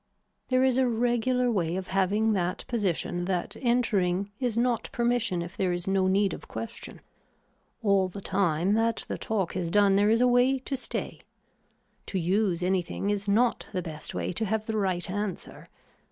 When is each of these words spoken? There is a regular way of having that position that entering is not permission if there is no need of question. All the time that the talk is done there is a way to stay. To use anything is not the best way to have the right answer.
There 0.49 0.63
is 0.63 0.79
a 0.79 0.87
regular 0.87 1.51
way 1.51 1.75
of 1.75 1.89
having 1.89 2.33
that 2.33 2.65
position 2.67 3.25
that 3.25 3.55
entering 3.61 4.31
is 4.39 4.57
not 4.57 4.89
permission 4.91 5.43
if 5.43 5.55
there 5.55 5.71
is 5.71 5.85
no 5.85 6.07
need 6.07 6.33
of 6.33 6.47
question. 6.47 7.01
All 7.83 8.07
the 8.07 8.19
time 8.19 8.73
that 8.73 9.05
the 9.07 9.19
talk 9.19 9.55
is 9.55 9.69
done 9.69 9.97
there 9.97 10.09
is 10.09 10.19
a 10.19 10.27
way 10.27 10.57
to 10.57 10.75
stay. 10.75 11.21
To 12.07 12.17
use 12.17 12.63
anything 12.63 13.11
is 13.11 13.27
not 13.27 13.67
the 13.73 13.83
best 13.83 14.15
way 14.15 14.33
to 14.33 14.45
have 14.45 14.65
the 14.65 14.75
right 14.75 15.07
answer. 15.07 15.69